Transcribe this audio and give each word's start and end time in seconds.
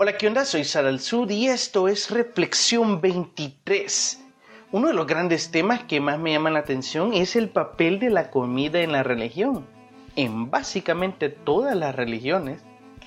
Hola, 0.00 0.16
¿qué 0.16 0.28
onda? 0.28 0.44
Soy 0.44 0.62
Sara 0.62 0.90
al 0.90 1.00
Sud 1.00 1.28
y 1.28 1.48
esto 1.48 1.88
es 1.88 2.12
Reflexión 2.12 3.00
23. 3.00 4.24
Uno 4.70 4.86
de 4.86 4.94
los 4.94 5.08
grandes 5.08 5.50
temas 5.50 5.82
que 5.82 5.98
más 5.98 6.20
me 6.20 6.30
llaman 6.30 6.52
la 6.52 6.60
atención 6.60 7.12
es 7.14 7.34
el 7.34 7.48
papel 7.48 7.98
de 7.98 8.08
la 8.08 8.30
comida 8.30 8.80
en 8.80 8.92
la 8.92 9.02
religión. 9.02 9.66
En 10.14 10.52
básicamente 10.52 11.30
todas 11.30 11.76
las 11.76 11.96
religiones, 11.96 12.62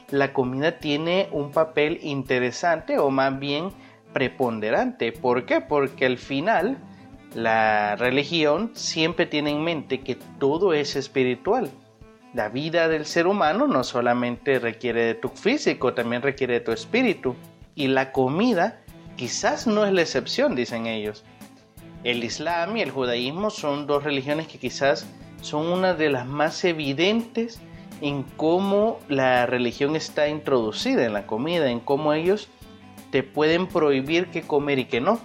la 0.09 0.33
comida 0.33 0.79
tiene 0.79 1.29
un 1.31 1.51
papel 1.51 1.97
interesante 2.01 2.99
o 2.99 3.09
más 3.09 3.39
bien 3.39 3.69
preponderante. 4.11 5.13
¿Por 5.13 5.45
qué? 5.45 5.61
Porque 5.61 6.05
al 6.05 6.17
final 6.17 6.77
la 7.33 7.95
religión 7.95 8.71
siempre 8.73 9.25
tiene 9.27 9.51
en 9.51 9.63
mente 9.63 10.01
que 10.01 10.17
todo 10.39 10.73
es 10.73 10.97
espiritual 10.97 11.71
la 12.34 12.50
vida 12.50 12.88
del 12.88 13.05
ser 13.05 13.27
humano 13.27 13.68
no 13.68 13.84
solamente 13.84 14.59
requiere 14.59 15.03
de 15.03 15.16
tu 15.16 15.30
físico, 15.30 15.94
también 15.94 16.22
requiere 16.22 16.55
de 16.55 16.59
tu 16.62 16.72
espíritu. 16.72 17.35
Y 17.76 17.88
la 17.88 18.12
comida 18.12 18.81
quizás 19.17 19.67
no 19.67 19.85
es 19.85 19.94
la 19.94 20.02
excepción, 20.02 20.55
dicen 20.55 20.88
ellos. 20.88 21.23
El 22.03 22.23
Islam 22.23 22.77
y 22.77 22.81
el 22.81 22.91
judaísmo 22.91 23.49
son 23.49 23.86
dos 23.86 24.03
religiones 24.03 24.48
que 24.48 24.58
quizás 24.58 25.05
son 25.41 25.67
una 25.67 25.94
de 25.94 26.09
las 26.09 26.25
más 26.25 26.63
evidentes 26.63 27.59
en 28.02 28.23
cómo 28.23 29.00
la 29.09 29.45
religión 29.45 29.95
está 29.95 30.27
introducida 30.27 31.05
en 31.05 31.13
la 31.13 31.27
comida, 31.27 31.70
en 31.70 31.80
cómo 31.80 32.13
ellos 32.13 32.48
te 33.11 33.23
pueden 33.23 33.67
prohibir 33.67 34.27
qué 34.27 34.41
comer 34.41 34.80
y 34.80 34.86
qué 34.86 35.02
no 35.02 35.20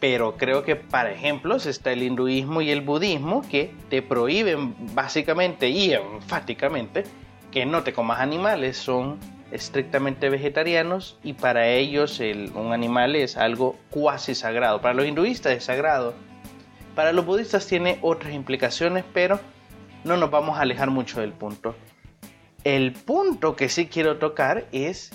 pero 0.00 0.36
creo 0.36 0.62
que 0.62 0.76
para 0.76 1.10
ejemplos 1.10 1.66
está 1.66 1.92
el 1.92 2.02
hinduismo 2.02 2.60
y 2.60 2.70
el 2.70 2.82
budismo 2.82 3.42
que 3.48 3.72
te 3.88 4.02
prohíben 4.02 4.74
básicamente 4.94 5.68
y 5.68 5.92
enfáticamente 5.92 7.04
que 7.50 7.64
no 7.64 7.82
te 7.82 7.92
comas 7.92 8.20
animales, 8.20 8.76
son 8.76 9.18
estrictamente 9.50 10.28
vegetarianos 10.28 11.18
y 11.22 11.32
para 11.32 11.68
ellos 11.68 12.20
un 12.54 12.72
animal 12.72 13.16
es 13.16 13.36
algo 13.36 13.76
cuasi 13.90 14.34
sagrado. 14.34 14.80
Para 14.80 14.94
los 14.94 15.06
hinduistas 15.06 15.52
es 15.52 15.64
sagrado. 15.64 16.14
Para 16.94 17.12
los 17.12 17.24
budistas 17.24 17.66
tiene 17.66 17.98
otras 18.02 18.34
implicaciones, 18.34 19.04
pero 19.12 19.40
no 20.04 20.16
nos 20.16 20.30
vamos 20.30 20.58
a 20.58 20.62
alejar 20.62 20.90
mucho 20.90 21.20
del 21.20 21.32
punto. 21.32 21.74
El 22.64 22.92
punto 22.92 23.54
que 23.54 23.68
sí 23.68 23.86
quiero 23.86 24.18
tocar 24.18 24.66
es 24.72 25.12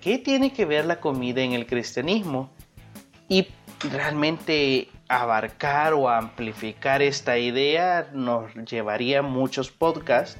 qué 0.00 0.18
tiene 0.18 0.52
que 0.52 0.64
ver 0.64 0.86
la 0.86 1.00
comida 1.00 1.42
en 1.42 1.52
el 1.52 1.66
cristianismo 1.66 2.50
y 3.28 3.48
realmente 3.90 4.88
abarcar 5.08 5.94
o 5.94 6.08
amplificar 6.08 7.02
esta 7.02 7.38
idea 7.38 8.10
nos 8.12 8.54
llevaría 8.54 9.22
muchos 9.22 9.70
podcasts, 9.70 10.38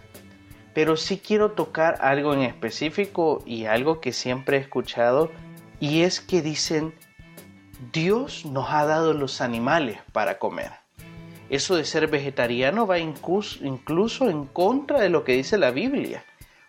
pero 0.74 0.96
sí 0.96 1.18
quiero 1.18 1.52
tocar 1.52 1.98
algo 2.00 2.34
en 2.34 2.42
específico 2.42 3.42
y 3.46 3.64
algo 3.64 4.00
que 4.00 4.12
siempre 4.12 4.58
he 4.58 4.60
escuchado 4.60 5.30
y 5.80 6.02
es 6.02 6.20
que 6.20 6.42
dicen 6.42 6.94
Dios 7.92 8.44
nos 8.44 8.70
ha 8.70 8.84
dado 8.84 9.14
los 9.14 9.40
animales 9.40 9.98
para 10.12 10.38
comer. 10.38 10.72
Eso 11.48 11.76
de 11.76 11.84
ser 11.84 12.08
vegetariano 12.08 12.86
va 12.86 12.98
incluso, 12.98 14.28
en 14.28 14.44
contra 14.44 15.00
de 15.00 15.08
lo 15.08 15.24
que 15.24 15.32
dice 15.32 15.56
la 15.56 15.70
Biblia 15.70 16.24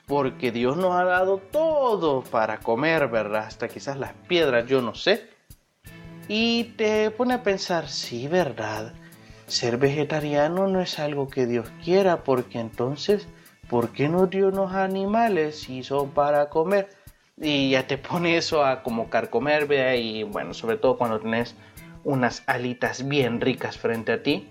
porque 0.05 0.51
Dios 0.51 0.75
nos 0.75 0.95
ha 0.95 1.03
dado 1.03 1.37
todo 1.37 2.23
para 2.23 2.61
comer, 2.61 3.09
¿verdad? 3.09 3.45
Hasta 3.45 3.67
quizás 3.67 3.95
las 3.95 4.13
piedras, 4.27 4.65
yo 4.65 4.81
no 4.81 4.95
sé 4.95 5.29
y 6.29 6.65
te 6.77 7.09
pone 7.09 7.33
a 7.33 7.43
pensar, 7.43 7.89
sí, 7.89 8.27
verdad, 8.27 8.93
ser 9.47 9.77
vegetariano 9.77 10.67
no 10.67 10.79
es 10.79 10.99
algo 10.99 11.27
que 11.27 11.47
Dios 11.47 11.67
quiera, 11.83 12.23
porque 12.23 12.59
entonces, 12.59 13.27
¿por 13.67 13.89
qué 13.89 14.07
no 14.09 14.27
dio 14.27 14.49
unos 14.49 14.73
animales 14.73 15.59
si 15.61 15.81
son 15.81 16.11
para 16.11 16.49
comer? 16.49 16.89
Y 17.35 17.71
ya 17.71 17.87
te 17.87 17.97
pone 17.97 18.37
eso 18.37 18.63
a 18.63 18.83
como 18.83 19.09
carcomer, 19.09 19.65
vea, 19.65 19.95
y 19.95 20.21
bueno, 20.21 20.53
sobre 20.53 20.77
todo 20.77 20.99
cuando 20.99 21.19
tenés 21.19 21.55
unas 22.03 22.43
alitas 22.45 23.07
bien 23.07 23.41
ricas 23.41 23.79
frente 23.79 24.11
a 24.11 24.21
ti, 24.21 24.49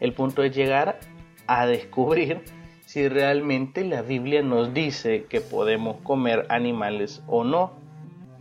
el 0.00 0.14
punto 0.14 0.42
es 0.42 0.56
llegar 0.56 0.98
a 1.46 1.66
descubrir 1.66 2.42
si 2.86 3.08
realmente 3.08 3.84
la 3.84 4.00
Biblia 4.00 4.42
nos 4.42 4.72
dice 4.72 5.26
que 5.28 5.42
podemos 5.42 5.98
comer 6.02 6.46
animales 6.48 7.22
o 7.28 7.44
no. 7.44 7.78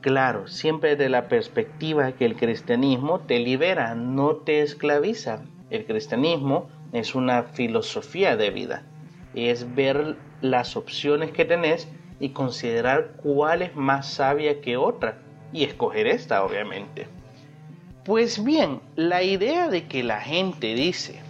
Claro, 0.01 0.47
siempre 0.47 0.95
de 0.95 1.09
la 1.09 1.27
perspectiva 1.27 2.13
que 2.13 2.25
el 2.25 2.37
cristianismo 2.37 3.19
te 3.19 3.39
libera, 3.39 3.95
no 3.95 4.37
te 4.37 4.61
esclaviza. 4.61 5.41
El 5.69 5.85
cristianismo 5.85 6.69
es 6.93 7.15
una 7.15 7.43
filosofía 7.43 8.37
de 8.37 8.49
vida, 8.49 8.83
es 9.33 9.75
ver 9.75 10.15
las 10.41 10.77
opciones 10.77 11.31
que 11.31 11.43
tenés 11.43 11.89
y 12.21 12.29
considerar 12.29 13.11
cuál 13.17 13.61
es 13.61 13.75
más 13.75 14.09
sabia 14.09 14.61
que 14.61 14.77
otra 14.77 15.17
y 15.51 15.65
escoger 15.65 16.07
esta, 16.07 16.45
obviamente. 16.45 17.07
Pues 18.05 18.43
bien, 18.43 18.79
la 18.95 19.21
idea 19.23 19.67
de 19.67 19.85
que 19.87 20.03
la 20.03 20.21
gente 20.21 20.75
dice 20.75 21.21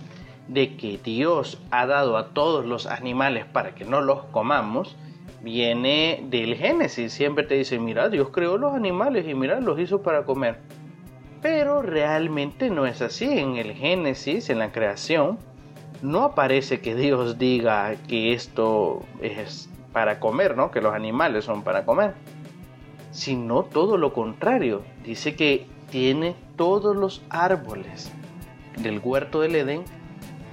de 0.47 0.77
que 0.77 0.99
Dios 1.03 1.59
ha 1.71 1.85
dado 1.85 2.17
a 2.17 2.29
todos 2.29 2.65
los 2.65 2.85
animales 2.85 3.45
para 3.45 3.73
que 3.75 3.85
no 3.85 4.01
los 4.01 4.25
comamos, 4.25 4.95
viene 5.41 6.25
del 6.29 6.55
Génesis. 6.55 7.13
Siempre 7.13 7.43
te 7.43 7.55
dice, 7.55 7.79
mira, 7.79 8.09
Dios 8.09 8.29
creó 8.29 8.57
los 8.57 8.73
animales 8.73 9.27
y 9.27 9.33
mira, 9.33 9.59
los 9.59 9.79
hizo 9.79 10.01
para 10.01 10.25
comer. 10.25 10.59
Pero 11.41 11.81
realmente 11.81 12.69
no 12.69 12.85
es 12.85 13.01
así. 13.01 13.39
En 13.39 13.57
el 13.57 13.73
Génesis, 13.73 14.49
en 14.49 14.59
la 14.59 14.71
creación, 14.71 15.37
no 16.01 16.23
aparece 16.23 16.81
que 16.81 16.95
Dios 16.95 17.37
diga 17.37 17.95
que 18.07 18.33
esto 18.33 19.01
es 19.21 19.69
para 19.93 20.19
comer, 20.19 20.55
¿no? 20.55 20.71
Que 20.71 20.81
los 20.81 20.93
animales 20.93 21.45
son 21.45 21.63
para 21.63 21.85
comer. 21.85 22.13
Sino 23.11 23.63
todo 23.63 23.97
lo 23.97 24.13
contrario. 24.13 24.83
Dice 25.03 25.35
que 25.35 25.65
tiene 25.89 26.35
todos 26.55 26.95
los 26.95 27.23
árboles 27.29 28.11
del 28.77 28.99
huerto 28.99 29.41
del 29.41 29.55
Edén 29.55 29.83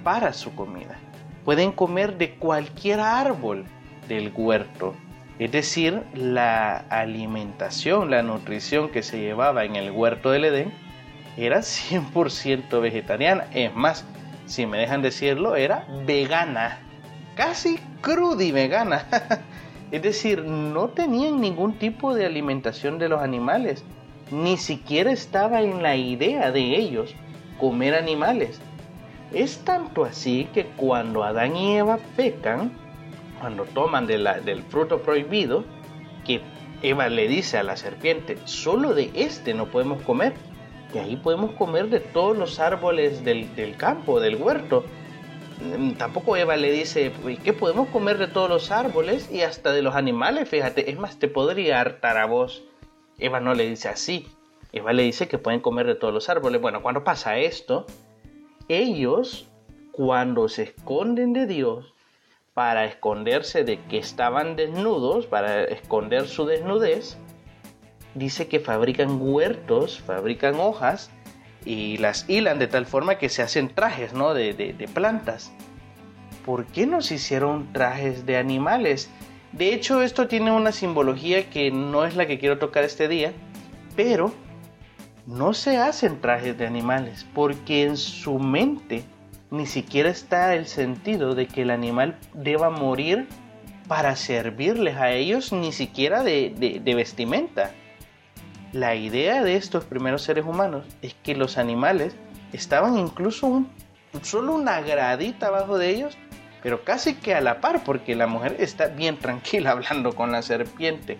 para 0.02 0.32
su 0.32 0.54
comida. 0.54 0.98
Pueden 1.44 1.72
comer 1.72 2.16
de 2.16 2.36
cualquier 2.36 3.00
árbol 3.00 3.66
del 4.08 4.32
huerto. 4.34 4.94
Es 5.38 5.52
decir, 5.52 6.02
la 6.14 6.78
alimentación, 6.88 8.10
la 8.10 8.22
nutrición 8.22 8.88
que 8.88 9.02
se 9.02 9.20
llevaba 9.20 9.64
en 9.64 9.76
el 9.76 9.90
huerto 9.90 10.30
del 10.30 10.46
Edén 10.46 10.72
era 11.36 11.58
100% 11.58 12.80
vegetariana. 12.80 13.46
Es 13.52 13.74
más, 13.74 14.04
si 14.46 14.64
me 14.64 14.78
dejan 14.78 15.02
decirlo, 15.02 15.56
era 15.56 15.86
vegana. 16.06 16.78
Casi 17.34 17.78
cruda 18.00 18.42
y 18.42 18.52
vegana. 18.52 19.04
es 19.90 20.02
decir, 20.02 20.42
no 20.42 20.88
tenían 20.88 21.40
ningún 21.40 21.74
tipo 21.74 22.14
de 22.14 22.24
alimentación 22.24 22.98
de 22.98 23.10
los 23.10 23.20
animales. 23.20 23.84
Ni 24.30 24.56
siquiera 24.56 25.12
estaba 25.12 25.60
en 25.60 25.82
la 25.82 25.96
idea 25.96 26.50
de 26.50 26.76
ellos 26.76 27.14
comer 27.58 27.94
animales. 27.94 28.58
Es 29.32 29.58
tanto 29.58 30.04
así 30.04 30.48
que 30.54 30.66
cuando 30.66 31.24
Adán 31.24 31.56
y 31.56 31.76
Eva 31.76 31.98
pecan, 32.16 32.72
cuando 33.46 33.64
toman 33.64 34.08
del 34.08 34.64
fruto 34.70 35.02
prohibido, 35.02 35.62
que 36.24 36.40
Eva 36.82 37.08
le 37.08 37.28
dice 37.28 37.58
a 37.58 37.62
la 37.62 37.76
serpiente, 37.76 38.38
solo 38.44 38.92
de 38.92 39.12
este 39.14 39.54
no 39.54 39.66
podemos 39.66 40.02
comer, 40.02 40.32
y 40.92 40.98
ahí 40.98 41.14
podemos 41.14 41.52
comer 41.52 41.88
de 41.88 42.00
todos 42.00 42.36
los 42.36 42.58
árboles 42.58 43.24
del, 43.24 43.54
del 43.54 43.76
campo, 43.76 44.18
del 44.18 44.34
huerto. 44.34 44.84
Mm, 45.60 45.92
tampoco 45.92 46.36
Eva 46.36 46.56
le 46.56 46.72
dice, 46.72 47.12
¿qué 47.44 47.52
podemos 47.52 47.88
comer 47.90 48.18
de 48.18 48.26
todos 48.26 48.48
los 48.48 48.72
árboles 48.72 49.30
y 49.30 49.42
hasta 49.42 49.70
de 49.70 49.82
los 49.82 49.94
animales? 49.94 50.48
Fíjate, 50.48 50.90
es 50.90 50.98
más, 50.98 51.20
te 51.20 51.28
podría 51.28 51.80
hartar 51.80 52.18
a 52.18 52.26
vos. 52.26 52.64
Eva 53.16 53.38
no 53.38 53.54
le 53.54 53.68
dice 53.68 53.88
así. 53.88 54.26
Eva 54.72 54.92
le 54.92 55.04
dice 55.04 55.28
que 55.28 55.38
pueden 55.38 55.60
comer 55.60 55.86
de 55.86 55.94
todos 55.94 56.12
los 56.12 56.28
árboles. 56.28 56.60
Bueno, 56.60 56.82
cuando 56.82 57.04
pasa 57.04 57.38
esto, 57.38 57.86
ellos, 58.66 59.46
cuando 59.92 60.48
se 60.48 60.64
esconden 60.64 61.32
de 61.32 61.46
Dios, 61.46 61.92
para 62.56 62.86
esconderse 62.86 63.64
de 63.64 63.82
que 63.82 63.98
estaban 63.98 64.56
desnudos, 64.56 65.26
para 65.26 65.64
esconder 65.64 66.26
su 66.26 66.46
desnudez, 66.46 67.18
dice 68.14 68.48
que 68.48 68.60
fabrican 68.60 69.18
huertos, 69.20 70.00
fabrican 70.00 70.54
hojas 70.58 71.10
y 71.66 71.98
las 71.98 72.24
hilan 72.30 72.58
de 72.58 72.66
tal 72.66 72.86
forma 72.86 73.18
que 73.18 73.28
se 73.28 73.42
hacen 73.42 73.68
trajes 73.68 74.14
¿no? 74.14 74.32
de, 74.32 74.54
de 74.54 74.88
plantas. 74.88 75.52
¿Por 76.46 76.64
qué 76.64 76.86
no 76.86 77.02
se 77.02 77.16
hicieron 77.16 77.74
trajes 77.74 78.24
de 78.24 78.38
animales? 78.38 79.10
De 79.52 79.74
hecho, 79.74 80.00
esto 80.00 80.26
tiene 80.26 80.50
una 80.50 80.72
simbología 80.72 81.50
que 81.50 81.70
no 81.70 82.06
es 82.06 82.16
la 82.16 82.26
que 82.26 82.38
quiero 82.38 82.56
tocar 82.56 82.84
este 82.84 83.06
día, 83.06 83.34
pero 83.96 84.32
no 85.26 85.52
se 85.52 85.76
hacen 85.76 86.22
trajes 86.22 86.56
de 86.56 86.66
animales 86.66 87.26
porque 87.34 87.82
en 87.82 87.98
su 87.98 88.38
mente 88.38 89.04
ni 89.56 89.66
siquiera 89.66 90.10
está 90.10 90.54
el 90.54 90.66
sentido 90.66 91.34
de 91.34 91.46
que 91.46 91.62
el 91.62 91.70
animal 91.70 92.18
deba 92.34 92.70
morir 92.70 93.26
para 93.88 94.16
servirles 94.16 94.96
a 94.96 95.12
ellos, 95.12 95.52
ni 95.52 95.72
siquiera 95.72 96.22
de, 96.22 96.82
vestimenta. 96.84 97.70
La 98.72 98.94
idea 98.94 99.42
de 99.42 99.56
estos 99.56 99.84
primeros 99.84 100.22
seres 100.22 100.44
humanos 100.44 100.84
es 101.02 101.14
que 101.22 101.34
los 101.34 101.56
animales 101.56 102.14
estaban 102.52 102.98
incluso 102.98 103.64
solo 104.22 104.54
una 104.54 104.80
gradita 104.80 105.46
abajo 105.46 105.78
de 105.78 105.90
ellos, 105.90 106.18
pero 106.62 106.84
casi 106.84 107.14
que 107.14 107.34
a 107.34 107.40
la 107.40 107.60
par, 107.60 107.84
porque 107.84 108.16
la 108.16 108.26
mujer 108.26 108.56
está 108.58 108.88
bien 108.88 109.18
tranquila 109.18 109.70
hablando 109.72 110.14
con 110.14 110.32
la 110.32 110.42
serpiente. 110.42 111.16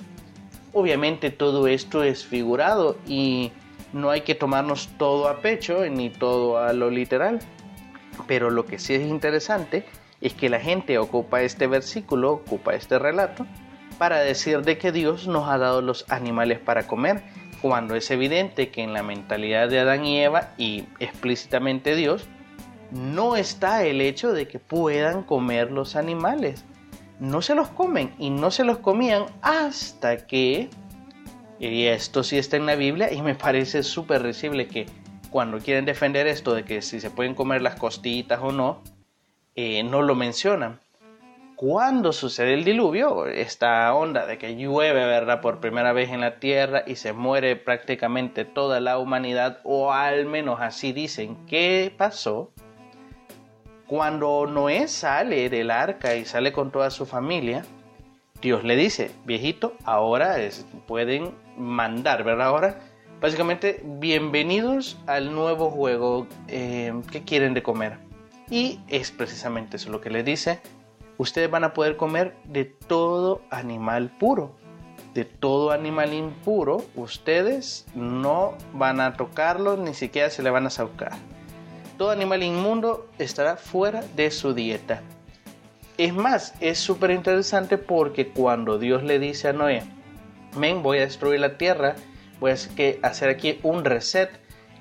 Obviamente 0.73 1.31
todo 1.31 1.69
esto 1.69 2.03
es 2.03 2.27
figurado 2.27 2.99
y 3.07 3.53
no 3.93 4.11
hay 4.11 4.23
que 4.23 4.35
tomarnos 4.35 4.89
todo 4.99 5.29
a 5.29 5.41
pecho 5.41 5.89
ni 5.89 6.11
todo 6.11 6.59
a 6.59 6.73
lo 6.73 6.91
literal. 6.91 7.41
Pero 8.27 8.51
lo 8.51 8.67
que 8.67 8.79
sí 8.79 8.95
es 8.95 9.03
interesante 9.03 9.85
es 10.21 10.35
que 10.35 10.49
la 10.49 10.61
gente 10.61 10.99
ocupa 10.99 11.43
este 11.43 11.67
versículo, 11.67 12.33
ocupa 12.33 12.75
este 12.75 12.99
relato, 12.99 13.47
para 13.99 14.19
decir 14.21 14.63
de 14.63 14.79
que 14.79 14.93
Dios 14.93 15.27
nos 15.27 15.49
ha 15.49 15.59
dado 15.59 15.83
los 15.83 16.05
animales 16.09 16.59
para 16.59 16.87
comer, 16.87 17.23
cuando 17.63 17.95
es 17.95 18.11
evidente 18.11 18.71
que 18.71 18.83
en 18.83 18.93
la 18.93 19.03
mentalidad 19.03 19.69
de 19.69 19.81
Adán 19.81 20.05
y 20.05 20.21
Eva 20.21 20.53
y 20.59 20.85
explícitamente 21.01 21.97
Dios, 21.97 22.29
no 22.91 23.37
está 23.37 23.85
el 23.85 24.01
hecho 24.01 24.33
de 24.33 24.47
que 24.47 24.59
puedan 24.59 25.23
comer 25.23 25.73
los 25.73 25.97
animales. 25.97 26.65
No 27.19 27.41
se 27.43 27.55
los 27.55 27.69
comen 27.69 28.15
y 28.19 28.31
no 28.31 28.51
se 28.51 28.65
los 28.65 28.79
comían 28.79 29.25
hasta 29.41 30.27
que, 30.27 30.69
y 31.59 31.85
esto 31.87 32.23
sí 32.23 32.37
está 32.37 32.57
en 32.57 32.67
la 32.67 32.77
Biblia 32.77 33.13
y 33.13 33.23
me 33.23 33.35
parece 33.35 33.83
súper 33.83 34.23
risible 34.23 34.69
que 34.69 34.87
cuando 35.31 35.59
quieren 35.59 35.85
defender 35.85 36.27
esto 36.27 36.55
de 36.55 36.65
que 36.65 36.83
si 36.83 37.01
se 37.01 37.11
pueden 37.11 37.35
comer 37.35 37.63
las 37.63 37.77
costitas 37.77 38.41
o 38.43 38.53
no, 38.53 38.83
eh, 39.55 39.83
no 39.83 40.03
lo 40.03 40.15
mencionan. 40.15 40.81
Cuando 41.57 42.13
sucede 42.13 42.53
el 42.53 42.65
diluvio, 42.65 43.27
esta 43.27 43.95
onda 43.95 44.27
de 44.27 44.37
que 44.37 44.57
llueve, 44.57 45.07
¿verdad? 45.07 45.41
Por 45.41 45.61
primera 45.61 45.95
vez 45.95 46.11
en 46.11 46.21
la 46.21 46.39
tierra 46.39 46.83
y 46.87 46.97
se 46.97 47.15
muere 47.15 47.57
prácticamente 47.57 48.45
toda 48.45 48.79
la 48.81 48.99
humanidad, 48.99 49.61
o 49.65 49.91
al 49.93 50.27
menos 50.27 50.61
así 50.61 50.93
dicen, 50.93 51.39
¿qué 51.47 51.91
pasó? 51.97 52.51
Cuando 53.87 54.47
Noé 54.47 54.87
sale 54.87 55.49
del 55.49 55.71
arca 55.71 56.15
y 56.17 56.27
sale 56.27 56.53
con 56.53 56.71
toda 56.71 56.91
su 56.91 57.07
familia, 57.07 57.65
Dios 58.43 58.63
le 58.63 58.77
dice, 58.77 59.11
viejito, 59.25 59.73
ahora 59.85 60.37
pueden 60.87 61.35
mandar, 61.57 62.23
¿verdad? 62.23 62.49
Ahora, 62.49 62.81
básicamente, 63.21 63.83
bienvenidos 63.85 64.99
al 65.07 65.35
nuevo 65.35 65.71
juego 65.71 66.27
eh, 66.49 66.93
que 67.11 67.23
quieren 67.23 67.55
de 67.55 67.63
comer. 67.63 67.99
Y 68.51 68.81
es 68.89 69.11
precisamente 69.11 69.77
eso 69.77 69.91
lo 69.91 70.01
que 70.01 70.11
le 70.11 70.23
dice, 70.23 70.61
ustedes 71.19 71.51
van 71.51 71.65
a 71.65 71.75
poder 71.75 71.97
comer 71.97 72.37
de 72.45 72.65
todo 72.65 73.43
animal 73.51 74.11
puro. 74.19 74.55
De 75.15 75.25
todo 75.25 75.71
animal 75.71 76.13
impuro, 76.13 76.85
ustedes 76.95 77.87
no 77.95 78.55
van 78.75 79.01
a 79.01 79.15
tocarlo, 79.15 79.77
ni 79.77 79.95
siquiera 79.95 80.31
se 80.31 80.43
le 80.43 80.51
van 80.51 80.67
a 80.67 80.71
sacar 80.71 81.13
todo 81.97 82.11
animal 82.11 82.43
inmundo 82.43 83.09
estará 83.19 83.57
fuera 83.57 84.05
de 84.15 84.31
su 84.31 84.55
dieta. 84.55 85.03
Es 85.99 86.13
más, 86.13 86.55
es 86.61 86.79
súper 86.79 87.11
interesante 87.11 87.79
porque 87.79 88.29
cuando 88.29 88.79
Dios 88.79 89.03
le 89.03 89.19
dice 89.19 89.49
a 89.49 89.53
Noé, 89.53 89.83
men, 90.57 90.83
voy 90.83 90.99
a 90.99 91.03
destruir 91.03 91.41
la 91.41 91.57
tierra, 91.57 91.97
voy 92.41 92.53
a 92.53 93.07
hacer 93.07 93.29
aquí 93.29 93.59
un 93.63 93.85
reset 93.85 94.31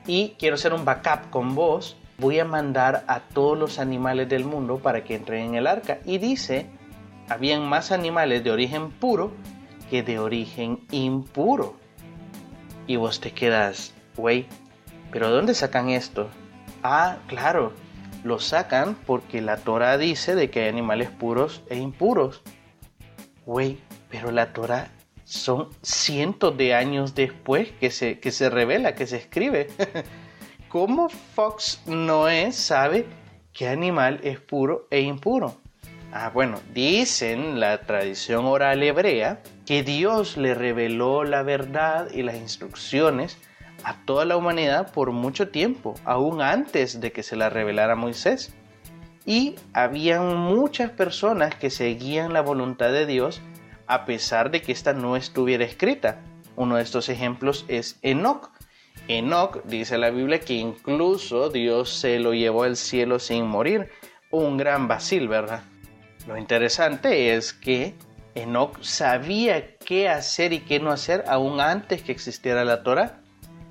y 0.07 0.35
quiero 0.37 0.55
hacer 0.55 0.73
un 0.73 0.85
backup 0.85 1.29
con 1.29 1.55
vos, 1.55 1.97
voy 2.17 2.39
a 2.39 2.45
mandar 2.45 3.03
a 3.07 3.21
todos 3.21 3.57
los 3.57 3.79
animales 3.79 4.29
del 4.29 4.45
mundo 4.45 4.79
para 4.79 5.03
que 5.03 5.15
entren 5.15 5.47
en 5.47 5.55
el 5.55 5.67
arca. 5.67 5.99
Y 6.05 6.17
dice, 6.17 6.67
habían 7.29 7.67
más 7.67 7.91
animales 7.91 8.43
de 8.43 8.51
origen 8.51 8.91
puro 8.91 9.31
que 9.89 10.03
de 10.03 10.19
origen 10.19 10.85
impuro. 10.91 11.75
Y 12.87 12.97
vos 12.97 13.19
te 13.19 13.31
quedas, 13.31 13.93
güey, 14.15 14.45
pero 15.11 15.29
¿dónde 15.29 15.53
sacan 15.53 15.89
esto? 15.89 16.29
Ah, 16.83 17.17
claro, 17.27 17.73
lo 18.23 18.39
sacan 18.39 18.95
porque 19.05 19.41
la 19.41 19.57
Torah 19.57 19.97
dice 19.97 20.35
de 20.35 20.49
que 20.49 20.61
hay 20.61 20.69
animales 20.69 21.09
puros 21.09 21.63
e 21.69 21.77
impuros. 21.77 22.41
Güey, 23.45 23.79
pero 24.09 24.31
la 24.31 24.53
Torah 24.53 24.89
son 25.25 25.69
cientos 25.81 26.55
de 26.55 26.73
años 26.73 27.15
después 27.15 27.71
que 27.79 27.91
se, 27.91 28.19
que 28.19 28.31
se 28.31 28.49
revela, 28.49 28.95
que 28.95 29.07
se 29.07 29.17
escribe. 29.17 29.67
¿Cómo 30.69 31.09
Fox 31.09 31.81
Noé 31.87 32.51
sabe 32.51 33.05
qué 33.53 33.67
animal 33.67 34.19
es 34.23 34.39
puro 34.39 34.87
e 34.91 35.01
impuro? 35.01 35.57
Ah, 36.13 36.29
bueno, 36.33 36.59
dicen 36.73 37.59
la 37.59 37.81
tradición 37.81 38.45
oral 38.45 38.83
hebrea 38.83 39.41
que 39.65 39.83
Dios 39.83 40.37
le 40.37 40.53
reveló 40.53 41.23
la 41.23 41.43
verdad 41.43 42.09
y 42.13 42.23
las 42.23 42.35
instrucciones 42.35 43.37
a 43.83 43.97
toda 44.05 44.25
la 44.25 44.37
humanidad 44.37 44.91
por 44.93 45.11
mucho 45.11 45.49
tiempo, 45.49 45.95
aún 46.05 46.41
antes 46.41 47.01
de 47.01 47.11
que 47.11 47.23
se 47.23 47.35
la 47.35 47.49
revelara 47.49 47.95
Moisés. 47.95 48.53
Y 49.25 49.55
habían 49.73 50.37
muchas 50.37 50.91
personas 50.91 51.55
que 51.55 51.69
seguían 51.69 52.31
la 52.31 52.41
voluntad 52.41 52.91
de 52.91 53.05
Dios 53.05 53.41
a 53.87 54.05
pesar 54.05 54.51
de 54.51 54.61
que 54.61 54.71
ésta 54.71 54.93
no 54.93 55.15
estuviera 55.15 55.65
escrita. 55.65 56.21
Uno 56.55 56.77
de 56.77 56.83
estos 56.83 57.09
ejemplos 57.09 57.65
es 57.67 57.99
Enoch. 58.01 58.49
Enoch 59.07 59.63
dice 59.65 59.97
la 59.97 60.09
Biblia 60.09 60.39
que 60.39 60.53
incluso 60.53 61.49
Dios 61.49 61.89
se 61.89 62.19
lo 62.19 62.33
llevó 62.33 62.63
al 62.63 62.77
cielo 62.77 63.19
sin 63.19 63.45
morir. 63.45 63.89
Un 64.31 64.57
gran 64.57 64.87
vacil, 64.87 65.27
¿verdad? 65.27 65.63
Lo 66.27 66.37
interesante 66.37 67.35
es 67.35 67.53
que 67.53 67.95
Enoch 68.33 68.81
sabía 68.81 69.77
qué 69.77 70.09
hacer 70.09 70.53
y 70.53 70.59
qué 70.59 70.79
no 70.79 70.91
hacer 70.91 71.23
aún 71.27 71.61
antes 71.61 72.01
que 72.01 72.11
existiera 72.11 72.65
la 72.65 72.83
Torah. 72.83 73.21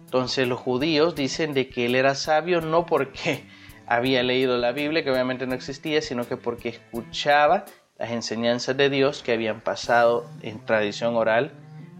Entonces 0.04 0.46
los 0.46 0.60
judíos 0.60 1.14
dicen 1.14 1.54
de 1.54 1.68
que 1.68 1.86
él 1.86 1.96
era 1.96 2.14
sabio 2.14 2.60
no 2.60 2.86
porque 2.86 3.44
había 3.86 4.22
leído 4.22 4.56
la 4.56 4.72
Biblia, 4.72 5.02
que 5.02 5.10
obviamente 5.10 5.46
no 5.46 5.54
existía, 5.54 6.00
sino 6.00 6.26
que 6.28 6.36
porque 6.36 6.68
escuchaba 6.68 7.64
las 7.98 8.10
enseñanzas 8.10 8.76
de 8.76 8.90
Dios 8.90 9.22
que 9.22 9.32
habían 9.32 9.60
pasado 9.60 10.26
en 10.42 10.58
tradición 10.64 11.16
oral 11.16 11.52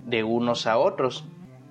de 0.05 0.25
unos 0.25 0.67
a 0.67 0.79
otros. 0.79 1.25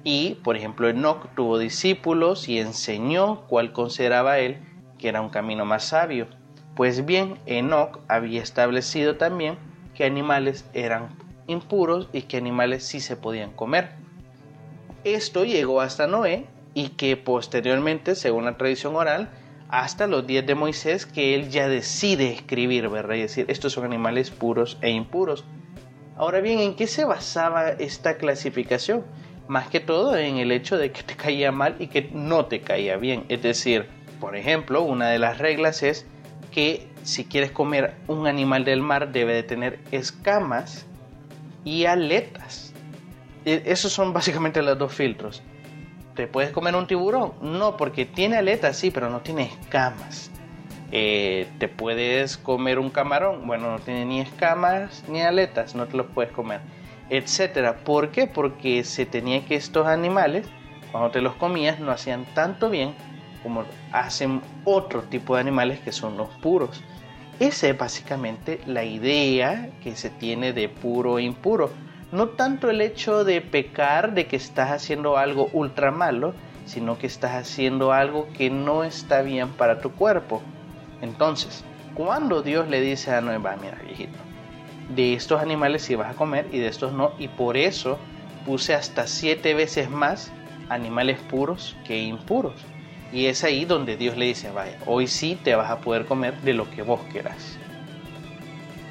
Y, 0.04 0.36
por 0.44 0.58
ejemplo, 0.58 0.90
Enoch 0.90 1.28
tuvo 1.36 1.58
discípulos 1.58 2.50
y 2.50 2.60
enseñó 2.60 3.42
cuál 3.48 3.74
consideraba 3.74 4.40
él 4.40 4.58
que 4.98 5.10
era 5.10 5.22
un 5.22 5.30
camino 5.30 5.66
más 5.66 5.86
sabio. 5.86 6.28
Pues 6.76 7.06
bien, 7.06 7.40
Enoch 7.46 8.00
había 8.08 8.42
establecido 8.42 9.18
también 9.18 9.58
que 9.94 10.06
animales 10.06 10.66
eran 10.74 11.10
impuros 11.48 12.10
y 12.14 12.24
que 12.24 12.38
animales 12.38 12.86
sí 12.86 13.00
se 13.00 13.16
podían 13.16 13.52
comer. 13.52 13.92
Esto 15.04 15.44
llegó 15.44 15.82
hasta 15.82 16.08
Noé 16.08 16.48
y 16.74 16.90
que 16.90 17.18
posteriormente, 17.18 18.16
según 18.16 18.46
la 18.46 18.58
tradición 18.58 18.96
oral, 18.96 19.30
hasta 19.74 20.06
los 20.06 20.28
días 20.28 20.46
de 20.46 20.54
Moisés, 20.54 21.08
que 21.08 21.34
él 21.34 21.50
ya 21.50 21.68
decide 21.68 22.32
escribir, 22.32 22.90
¿verdad? 22.90 23.16
Y 23.16 23.22
decir, 23.22 23.48
estos 23.48 23.74
son 23.74 23.86
animales 23.86 24.30
puros 24.30 24.78
e 24.82 24.92
impuros. 24.92 25.46
Ahora 26.16 26.42
bien, 26.42 26.60
¿en 26.60 26.76
qué 26.76 26.86
se 26.86 27.06
basaba 27.06 27.70
esta 27.70 28.18
clasificación? 28.18 29.04
Más 29.48 29.70
que 29.70 29.80
todo 29.80 30.16
en 30.16 30.38
el 30.38 30.52
hecho 30.52 30.78
de 30.78 30.92
que 30.92 31.02
te 31.02 31.16
caía 31.16 31.52
mal 31.52 31.76
y 31.80 31.88
que 31.88 32.08
no 32.14 32.46
te 32.46 32.62
caía 32.62 32.98
bien. 32.98 33.26
Es 33.30 33.42
decir, 33.42 33.88
por 34.20 34.36
ejemplo, 34.36 34.84
una 34.84 35.10
de 35.10 35.18
las 35.18 35.40
reglas 35.40 35.82
es 35.82 36.06
que 36.52 36.88
si 37.02 37.26
quieres 37.26 37.50
comer 37.50 37.96
un 38.08 38.28
animal 38.28 38.66
del 38.66 38.84
mar 38.84 39.12
debe 39.12 39.34
de 39.34 39.42
tener 39.42 39.80
escamas 39.92 40.86
y 41.66 41.86
aletas. 41.86 42.76
E, 43.44 43.64
esos 43.66 43.92
son 43.92 44.14
básicamente 44.14 44.62
los 44.62 44.78
dos 44.78 44.94
filtros. 44.94 45.42
¿Te 46.16 46.28
puedes 46.28 46.52
comer 46.52 46.76
un 46.76 46.86
tiburón? 46.86 47.34
No, 47.42 47.76
porque 47.76 48.06
tiene 48.06 48.38
aletas, 48.38 48.78
sí, 48.78 48.92
pero 48.92 49.10
no 49.10 49.22
tiene 49.22 49.44
escamas. 49.44 50.30
Eh, 50.92 51.48
¿Te 51.58 51.68
puedes 51.68 52.38
comer 52.38 52.78
un 52.78 52.92
camarón? 52.92 53.48
Bueno, 53.48 53.72
no 53.72 53.80
tiene 53.80 54.06
ni 54.06 54.22
escamas 54.22 55.04
ni 55.08 55.22
aletas, 55.22 55.74
no 55.74 55.88
te 55.88 55.98
los 55.98 56.06
puedes 56.08 56.32
comer. 56.32 56.62
Etcétera. 57.10 57.78
¿Por 57.78 58.10
qué? 58.12 58.28
Porque 58.28 58.84
se 58.84 59.08
tenía 59.08 59.44
que 59.44 59.56
estos 59.56 59.88
animales, 59.88 60.46
cuando 60.92 61.10
te 61.10 61.20
los 61.20 61.34
comías, 61.34 61.80
no 61.80 61.92
hacían 61.92 62.26
tanto 62.36 62.70
bien 62.70 62.94
como 63.42 63.66
hacen 63.92 64.42
otro 64.64 65.02
tipo 65.02 65.36
de 65.36 65.42
animales 65.42 65.80
que 65.80 65.92
son 65.92 66.16
los 66.16 66.30
puros. 66.42 66.84
Esa 67.40 67.68
es 67.70 67.78
básicamente 67.78 68.62
la 68.68 68.84
idea 68.84 69.70
que 69.82 69.96
se 69.96 70.10
tiene 70.12 70.54
de 70.54 70.70
puro 70.70 71.18
e 71.18 71.24
impuro 71.24 71.72
no 72.14 72.30
tanto 72.30 72.70
el 72.70 72.80
hecho 72.80 73.24
de 73.24 73.42
pecar, 73.42 74.14
de 74.14 74.28
que 74.28 74.36
estás 74.36 74.70
haciendo 74.70 75.18
algo 75.18 75.50
ultra 75.52 75.90
malo, 75.90 76.36
sino 76.66 77.00
que 77.00 77.08
estás 77.08 77.34
haciendo 77.34 77.92
algo 77.92 78.28
que 78.38 78.52
no 78.52 78.84
está 78.84 79.24
bien 79.24 79.50
para 79.50 79.82
tu 79.82 79.92
cuerpo. 79.92 80.42
Entonces, 81.02 81.64
cuando 81.96 82.44
Dios 82.44 82.70
le 82.70 82.82
dice 82.82 83.12
a 83.12 83.20
Noé, 83.20 83.40
va, 83.40 83.56
mira, 83.56 83.80
viejito, 83.84 84.18
de 84.96 85.16
estos 85.16 85.42
animales 85.42 85.82
sí 85.82 85.96
vas 85.96 86.12
a 86.12 86.16
comer 86.16 86.48
y 86.52 86.60
de 86.60 86.68
estos 86.68 86.94
no, 86.94 87.14
y 87.18 87.30
por 87.30 87.58
eso 87.58 87.98
puse 88.46 88.76
hasta 88.76 89.08
siete 89.08 89.56
veces 89.56 89.90
más 89.90 90.32
animales 90.70 91.20
puros 91.20 91.76
que 91.84 92.00
impuros. 92.00 92.54
Y 93.12 93.26
es 93.26 93.44
ahí 93.44 93.66
donde 93.66 93.98
Dios 93.98 94.18
le 94.18 94.26
dice, 94.26 94.52
vaya, 94.52 94.78
hoy 94.86 95.08
sí 95.08 95.38
te 95.44 95.56
vas 95.56 95.72
a 95.72 95.80
poder 95.80 96.06
comer 96.06 96.40
de 96.42 96.54
lo 96.54 96.70
que 96.70 96.84
vos 96.84 97.02
quieras. 97.12 97.58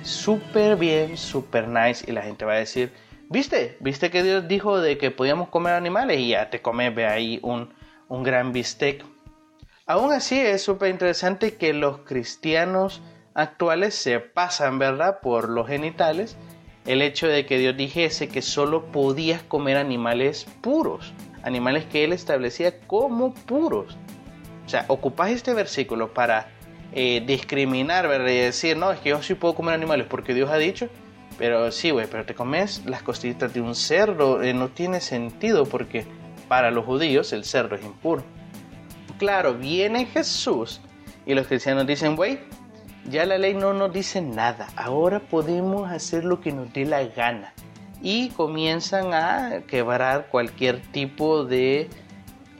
Súper 0.02 0.76
bien, 0.76 1.17
súper 1.17 1.69
nice. 1.69 2.05
Y 2.09 2.12
la 2.12 2.23
gente 2.23 2.45
va 2.45 2.55
a 2.55 2.57
decir, 2.57 2.93
¿Viste? 3.33 3.79
¿Viste 3.81 4.11
que 4.11 4.23
Dios 4.23 4.47
dijo 4.47 4.79
de 4.79 4.99
que 4.99 5.11
podíamos 5.11 5.49
comer 5.49 5.73
animales? 5.73 6.19
Y 6.19 6.29
ya 6.29 6.51
te 6.51 6.61
comes, 6.61 6.95
ve 6.95 7.07
ahí 7.07 7.41
un, 7.43 7.73
un 8.09 8.23
gran 8.23 8.53
bistec. 8.53 9.07
Aún 9.87 10.12
así 10.12 10.39
es 10.39 10.62
súper 10.62 10.91
interesante 10.91 11.55
que 11.55 11.73
los 11.73 12.01
cristianos 12.01 13.01
actuales 13.33 13.95
se 13.95 14.21
pasan, 14.21 14.79
¿verdad?, 14.79 15.21
por 15.23 15.49
los 15.49 15.67
genitales 15.67 16.37
el 16.85 17.01
hecho 17.01 17.27
de 17.27 17.47
que 17.47 17.57
Dios 17.57 17.75
dijese 17.75 18.29
que 18.29 18.43
solo 18.43 18.93
podías 18.93 19.43
comer 19.43 19.79
animales 19.79 20.47
puros, 20.61 21.15
animales 21.43 21.87
que 21.87 22.05
Él 22.05 22.12
establecía 22.12 22.81
como 22.81 23.33
puros. 23.33 23.97
O 24.67 24.69
sea, 24.69 24.85
ocupas 24.89 25.31
este 25.31 25.55
versículo 25.55 26.12
para 26.12 26.49
eh, 26.93 27.23
discriminar, 27.27 28.09
¿verdad? 28.09 28.29
Y 28.29 28.41
decir, 28.41 28.77
no, 28.77 28.93
es 28.93 29.01
que 29.01 29.09
yo 29.09 29.23
sí 29.23 29.35
puedo 29.37 29.55
comer 29.55 29.73
animales 29.75 30.07
porque 30.11 30.35
Dios 30.35 30.51
ha 30.51 30.59
dicho, 30.59 30.91
pero 31.42 31.72
sí, 31.72 31.90
güey, 31.90 32.06
pero 32.06 32.25
te 32.25 32.37
comes 32.37 32.84
las 32.87 33.02
costillitas 33.02 33.52
de 33.52 33.61
un 33.61 33.75
cerdo, 33.75 34.44
eh, 34.44 34.54
no 34.54 34.68
tiene 34.68 35.00
sentido 35.00 35.66
porque 35.66 36.06
para 36.46 36.70
los 36.70 36.84
judíos 36.84 37.32
el 37.32 37.44
cerdo 37.44 37.75
es 37.75 37.84
impuro. 37.84 38.22
Claro, 39.18 39.54
viene 39.54 40.06
Jesús 40.06 40.80
y 41.26 41.34
los 41.34 41.49
cristianos 41.49 41.84
dicen, 41.84 42.14
güey, 42.14 42.38
ya 43.06 43.26
la 43.26 43.38
ley 43.38 43.54
no 43.54 43.72
nos 43.72 43.92
dice 43.92 44.20
nada, 44.22 44.68
ahora 44.76 45.18
podemos 45.18 45.90
hacer 45.90 46.25
lo 46.25 46.40
que 46.40 46.52
nos 46.52 46.72
dé 46.72 46.84
la 46.84 47.02
gana. 47.06 47.52
Y 48.00 48.28
comienzan 48.28 49.12
a 49.12 49.62
quebrar 49.66 50.28
cualquier 50.28 50.80
tipo 50.92 51.44
de 51.44 51.90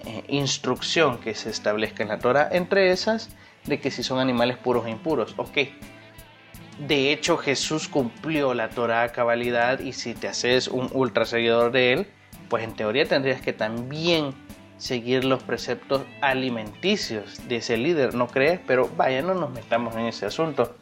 eh, 0.07 0.25
instrucción 0.27 1.19
que 1.19 1.37
se 1.37 1.51
establezca 1.51 2.03
en 2.03 2.09
la 2.09 2.19
Torah, 2.19 2.49
entre 2.51 2.91
esas 2.91 3.29
de 3.65 3.79
que 3.79 3.93
si 3.93 4.03
son 4.03 4.19
animales 4.19 4.57
puros 4.57 4.87
e 4.87 4.91
impuros. 4.91 5.35
Ok, 5.37 5.57
de 6.87 7.13
hecho 7.13 7.37
Jesús 7.37 7.89
cumplió 7.89 8.55
la 8.55 8.69
Torah 8.69 9.05
a 9.05 9.13
cabalidad 9.13 9.81
y 9.81 9.93
si 9.93 10.15
te 10.15 10.29
haces 10.29 10.67
un 10.69 10.91
ultra 10.93 11.25
seguidor 11.25 11.71
de 11.71 11.93
él, 11.93 12.07
pues 12.49 12.65
en 12.65 12.75
teoría 12.75 13.07
tendrías 13.07 13.41
que 13.41 13.53
también 13.53 14.35
seguir 14.79 15.25
los 15.25 15.43
preceptos 15.45 16.03
alimenticios 16.21 17.47
de 17.49 17.57
ese 17.57 17.77
líder, 17.77 18.15
¿no 18.15 18.27
crees? 18.27 18.59
Pero 18.67 18.91
vaya, 18.97 19.23
no 19.23 19.35
nos 19.35 19.51
metamos 19.51 19.95
en 19.95 20.07
ese 20.07 20.27
asunto. 20.27 20.75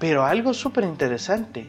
Pero 0.00 0.24
algo 0.24 0.54
súper 0.54 0.84
interesante, 0.84 1.68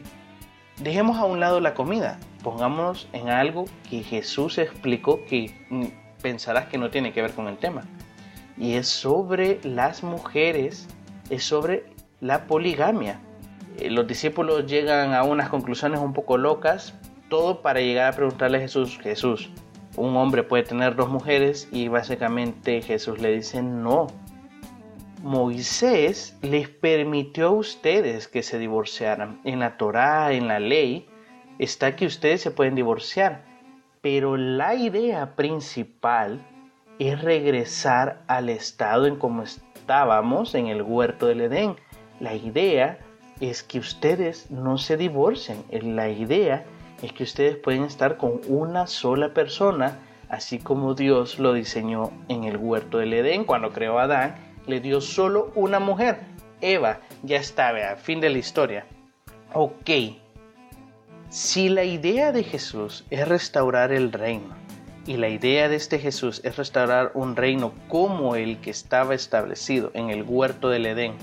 dejemos 0.78 1.18
a 1.18 1.24
un 1.24 1.38
lado 1.38 1.60
la 1.60 1.74
comida, 1.74 2.18
pongámonos 2.42 3.08
en 3.12 3.28
algo 3.28 3.66
que 3.88 4.02
Jesús 4.02 4.58
explicó 4.58 5.24
que 5.26 5.54
pensarás 6.20 6.66
que 6.66 6.78
no 6.78 6.90
tiene 6.90 7.12
que 7.12 7.22
ver 7.22 7.32
con 7.34 7.46
el 7.46 7.56
tema. 7.56 7.84
Y 8.58 8.74
es 8.74 8.88
sobre 8.88 9.60
las 9.62 10.02
mujeres, 10.02 10.88
es 11.30 11.44
sobre 11.44 11.84
la 12.20 12.46
poligamia. 12.46 13.20
Eh, 13.78 13.90
los 13.90 14.06
discípulos 14.06 14.66
llegan 14.66 15.14
a 15.14 15.22
unas 15.22 15.48
conclusiones 15.48 16.00
un 16.00 16.12
poco 16.12 16.38
locas, 16.38 16.94
todo 17.28 17.62
para 17.62 17.80
llegar 17.80 18.12
a 18.12 18.16
preguntarle 18.16 18.58
a 18.58 18.60
Jesús, 18.60 18.98
Jesús, 19.02 19.50
un 19.96 20.16
hombre 20.16 20.44
puede 20.44 20.62
tener 20.62 20.94
dos 20.94 21.08
mujeres 21.08 21.68
y 21.72 21.88
básicamente 21.88 22.80
Jesús 22.80 23.20
le 23.20 23.32
dice 23.32 23.62
no. 23.62 24.06
Moisés 25.22 26.38
les 26.42 26.68
permitió 26.68 27.48
a 27.48 27.50
ustedes 27.50 28.28
que 28.28 28.42
se 28.42 28.58
divorciaran. 28.58 29.40
En 29.44 29.58
la 29.58 29.76
Torá, 29.76 30.32
en 30.32 30.48
la 30.48 30.60
ley, 30.60 31.06
está 31.58 31.96
que 31.96 32.06
ustedes 32.06 32.40
se 32.40 32.50
pueden 32.50 32.74
divorciar. 32.74 33.44
Pero 34.00 34.36
la 34.36 34.74
idea 34.74 35.36
principal 35.36 36.40
es 36.98 37.20
regresar 37.20 38.22
al 38.28 38.48
estado 38.48 39.06
en 39.06 39.16
como 39.16 39.42
estábamos 39.42 40.54
en 40.54 40.68
el 40.68 40.82
huerto 40.82 41.26
del 41.26 41.42
Edén. 41.42 41.76
La 42.20 42.34
idea 42.34 42.98
es 43.40 43.62
que 43.62 43.78
ustedes 43.78 44.50
no 44.50 44.78
se 44.78 44.96
divorcien. 44.96 45.64
La 45.70 46.08
idea 46.08 46.64
es 47.02 47.12
que 47.12 47.24
ustedes 47.24 47.56
pueden 47.56 47.84
estar 47.84 48.16
con 48.16 48.40
una 48.48 48.86
sola 48.86 49.32
persona, 49.32 49.98
así 50.28 50.58
como 50.58 50.94
Dios 50.94 51.38
lo 51.38 51.52
diseñó 51.52 52.12
en 52.28 52.44
el 52.44 52.56
huerto 52.56 52.98
del 52.98 53.14
Edén 53.14 53.44
cuando 53.44 53.72
creó 53.72 53.98
a 53.98 54.04
Adán, 54.04 54.36
le 54.66 54.80
dio 54.80 55.00
solo 55.00 55.50
una 55.54 55.80
mujer, 55.80 56.20
Eva, 56.60 57.00
ya 57.22 57.38
está, 57.38 57.68
a 57.90 57.96
fin 57.96 58.20
de 58.20 58.28
la 58.28 58.38
historia. 58.38 58.86
Ok, 59.54 59.90
si 61.30 61.68
la 61.68 61.84
idea 61.84 62.32
de 62.32 62.44
Jesús 62.44 63.04
es 63.10 63.26
restaurar 63.26 63.92
el 63.92 64.12
reino, 64.12 64.54
y 65.06 65.16
la 65.16 65.28
idea 65.28 65.68
de 65.68 65.76
este 65.76 65.98
Jesús 65.98 66.40
es 66.44 66.56
restaurar 66.56 67.12
un 67.14 67.34
reino 67.34 67.72
como 67.88 68.36
el 68.36 68.60
que 68.60 68.70
estaba 68.70 69.14
establecido 69.14 69.90
en 69.94 70.10
el 70.10 70.22
huerto 70.22 70.68
del 70.68 70.86
Edén, 70.86 71.14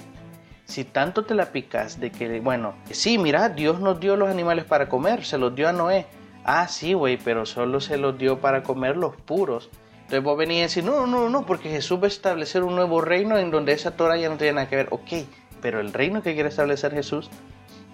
si 0.68 0.84
tanto 0.84 1.24
te 1.24 1.34
la 1.34 1.52
picas 1.52 2.00
de 2.00 2.12
que, 2.12 2.42
bueno, 2.42 2.76
sí, 2.92 3.18
mira, 3.18 3.50
Dios 3.50 3.80
nos 3.80 4.00
dio 4.02 4.18
los 4.18 4.30
animales 4.30 4.66
para 4.66 4.90
comer, 4.90 5.24
se 5.24 5.38
los 5.38 5.56
dio 5.56 5.70
a 5.70 5.72
Noé. 5.72 6.06
Ah, 6.44 6.68
sí, 6.68 6.94
güey, 6.94 7.18
pero 7.18 7.46
solo 7.46 7.80
se 7.80 7.98
los 7.98 8.18
dio 8.18 8.40
para 8.40 8.64
comer 8.64 8.98
los 8.98 9.16
puros. 9.16 9.70
Entonces 9.94 10.24
vos 10.24 10.38
venís 10.38 10.60
a 10.60 10.62
decir, 10.64 10.84
no, 10.84 11.08
no, 11.08 11.30
no, 11.30 11.46
porque 11.46 11.70
Jesús 11.70 12.00
va 12.00 12.06
a 12.06 12.08
establecer 12.08 12.64
un 12.64 12.76
nuevo 12.76 13.00
reino 13.00 13.38
en 13.38 13.50
donde 13.50 13.72
esa 13.72 13.96
Torah 13.96 14.18
ya 14.18 14.30
no 14.30 14.38
tiene 14.38 14.54
nada 14.54 14.70
que 14.70 14.76
ver. 14.76 14.88
Ok, 14.92 15.26
pero 15.62 15.80
el 15.80 15.94
reino 15.94 16.22
que 16.22 16.34
quiere 16.34 16.50
establecer 16.50 16.94
Jesús 16.94 17.30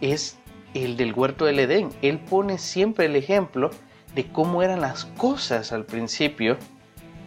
es 0.01 0.37
el 0.73 0.97
del 0.97 1.13
huerto 1.13 1.45
del 1.45 1.59
Edén. 1.59 1.89
Él 2.01 2.19
pone 2.19 2.57
siempre 2.57 3.05
el 3.05 3.15
ejemplo 3.15 3.69
de 4.15 4.27
cómo 4.31 4.63
eran 4.63 4.81
las 4.81 5.05
cosas 5.05 5.71
al 5.71 5.85
principio. 5.85 6.57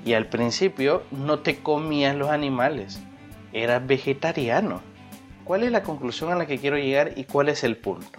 Y 0.05 0.15
al 0.15 0.27
principio 0.27 1.03
no 1.11 1.41
te 1.41 1.59
comías 1.59 2.15
los 2.15 2.31
animales, 2.31 3.01
eras 3.53 3.85
vegetariano. 3.85 4.81
¿Cuál 5.47 5.63
es 5.63 5.71
la 5.71 5.85
conclusión 5.85 6.33
a 6.33 6.35
la 6.35 6.47
que 6.47 6.59
quiero 6.59 6.77
llegar 6.77 7.13
y 7.15 7.23
cuál 7.23 7.49
es 7.49 7.63
el 7.63 7.77
punto? 7.77 8.19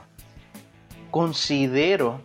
Considero 1.12 2.22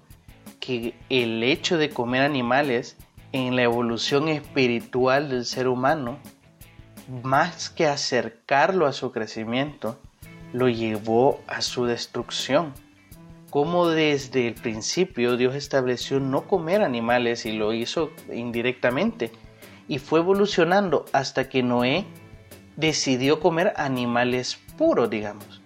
que 0.60 0.94
el 1.08 1.42
hecho 1.42 1.76
de 1.76 1.90
comer 1.90 2.22
animales 2.22 2.96
en 3.32 3.56
la 3.56 3.62
evolución 3.62 4.28
espiritual 4.28 5.28
del 5.28 5.44
ser 5.44 5.66
humano, 5.66 6.20
más 7.24 7.68
que 7.68 7.86
acercarlo 7.86 8.86
a 8.86 8.92
su 8.92 9.10
crecimiento, 9.10 9.98
lo 10.52 10.68
llevó 10.68 11.40
a 11.48 11.62
su 11.62 11.84
destrucción. 11.84 12.72
Como 13.50 13.88
desde 13.88 14.46
el 14.46 14.54
principio 14.54 15.36
Dios 15.36 15.56
estableció 15.56 16.20
no 16.20 16.46
comer 16.46 16.80
animales 16.80 17.44
y 17.44 17.50
lo 17.50 17.72
hizo 17.72 18.12
indirectamente, 18.32 19.32
y 19.88 19.98
fue 19.98 20.20
evolucionando 20.20 21.06
hasta 21.12 21.48
que 21.48 21.64
Noé 21.64 22.06
decidió 22.76 23.40
comer 23.40 23.72
animales 23.76 24.58
puros, 24.76 25.10
digamos. 25.10 25.60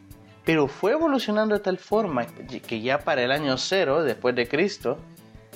Pero 0.45 0.69
fue 0.69 0.93
evolucionando 0.93 1.57
de 1.57 1.61
tal 1.61 1.79
forma 1.79 2.27
que 2.27 2.81
ya 2.81 2.99
para 2.99 3.23
el 3.23 3.33
año 3.33 3.59
cero, 3.59 4.05
después 4.05 4.35
de 4.35 4.49
Cristo, 4.49 4.99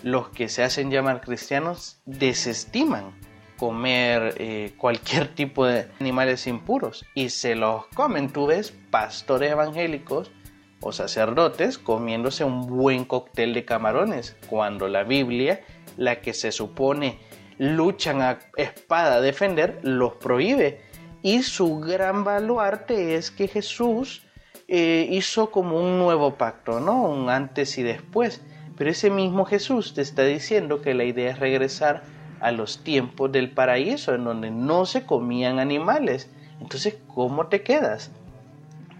los 0.03 0.31
que 0.31 0.49
se 0.49 0.63
hacen 0.63 0.91
llamar 0.91 1.21
cristianos 1.21 2.01
desestiman 2.07 3.13
comer 3.61 4.35
eh, 4.39 4.73
cualquier 4.79 5.29
tipo 5.35 5.67
de 5.67 5.87
animales 6.01 6.47
impuros 6.47 7.05
y 7.15 7.29
se 7.29 7.55
los 7.55 7.87
comen. 7.89 8.33
Tú 8.33 8.47
ves 8.47 8.73
pastores 8.91 9.53
evangélicos 9.53 10.33
o 10.81 10.93
sacerdotes 10.93 11.77
comiéndose 11.77 12.43
un 12.43 12.67
buen 12.67 13.05
cóctel 13.05 13.53
de 13.53 13.67
camarones, 13.67 14.35
cuando 14.49 14.89
la 14.89 15.05
Biblia, 15.05 15.61
la 15.99 16.23
que 16.23 16.33
se 16.33 16.53
supone 16.53 17.19
luchan 17.59 18.23
a 18.23 18.39
espada 18.57 19.17
a 19.17 19.21
defender, 19.21 19.79
los 19.83 20.15
prohíbe 20.15 20.81
y 21.23 21.43
su 21.43 21.81
gran 21.81 22.25
baluarte 22.25 23.17
es 23.17 23.31
que 23.31 23.49
Jesús 23.49 24.23
eh, 24.69 25.09
hizo 25.11 25.51
como 25.51 25.79
un 25.79 25.99
nuevo 25.99 26.35
pacto, 26.37 26.81
¿no? 26.81 27.03
Un 27.03 27.29
antes 27.29 27.77
y 27.77 27.83
después. 27.83 28.41
Pero 28.77 28.91
ese 28.91 29.11
mismo 29.11 29.45
Jesús 29.45 29.95
te 29.95 30.01
está 30.01 30.25
diciendo 30.25 30.81
que 30.81 30.95
la 30.95 31.05
idea 31.05 31.31
es 31.31 31.39
regresar 31.39 32.03
a 32.41 32.53
los 32.53 32.83
tiempos 32.83 33.31
del 33.31 33.51
paraíso, 33.51 34.15
en 34.15 34.25
donde 34.25 34.51
no 34.51 34.87
se 34.87 35.05
comían 35.05 35.59
animales. 35.59 36.31
Entonces, 36.61 36.97
¿cómo 37.09 37.49
te 37.49 37.63
quedas? 37.63 38.11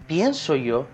Pienso 0.07 0.55
yo 0.55 0.85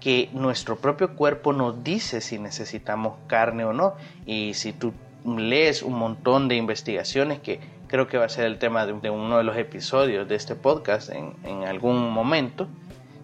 que 0.00 0.30
nuestro 0.32 0.76
propio 0.76 1.16
cuerpo 1.16 1.52
nos 1.52 1.84
dice 1.84 2.20
si 2.20 2.38
necesitamos 2.38 3.14
carne 3.26 3.64
o 3.64 3.72
no. 3.72 3.94
Y 4.24 4.54
si 4.54 4.72
tú 4.72 4.94
lees 5.26 5.82
un 5.82 5.98
montón 5.98 6.48
de 6.48 6.56
investigaciones 6.56 7.40
que 7.40 7.60
creo 7.94 8.08
que 8.08 8.18
va 8.18 8.24
a 8.24 8.28
ser 8.28 8.46
el 8.46 8.58
tema 8.58 8.86
de, 8.86 9.08
uno 9.08 9.38
de 9.38 9.44
los 9.44 9.56
episodios 9.56 10.26
de 10.26 10.34
este 10.34 10.56
podcast 10.56 11.10
en, 11.10 11.62
algún 11.62 12.10
momento. 12.10 12.66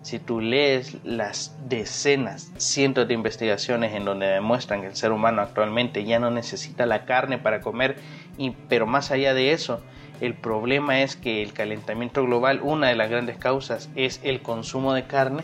Si 0.02 0.20
tú 0.20 0.40
lees 0.40 0.96
las 1.02 1.56
decenas, 1.68 2.52
cientos 2.56 3.08
de 3.08 3.14
investigaciones 3.14 3.94
en 3.94 4.04
donde 4.04 4.28
demuestran 4.28 4.82
que 4.82 4.86
el 4.86 4.94
ser 4.94 5.10
humano 5.10 5.42
actualmente 5.42 6.04
ya 6.04 6.20
no 6.20 6.30
necesita 6.30 6.86
la 6.86 7.04
carne 7.04 7.36
para 7.36 7.60
comer, 7.60 7.96
y, 8.38 8.50
pero 8.68 8.86
más 8.86 9.10
allá 9.10 9.34
de 9.34 9.50
eso, 9.50 9.80
el 10.20 10.34
problema 10.34 11.02
es 11.02 11.16
que 11.16 11.42
el 11.42 11.52
calentamiento 11.52 12.22
global, 12.22 12.60
una 12.62 12.90
de 12.90 12.94
las 12.94 13.10
grandes 13.10 13.38
causas 13.38 13.90
es 13.96 14.20
el 14.22 14.40
consumo 14.40 14.94
de 14.94 15.02
carne, 15.02 15.42